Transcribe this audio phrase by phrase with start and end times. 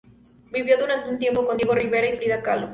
[0.51, 2.69] Vivió durante un tiempo con Diego Rivera y Frida Kahlo.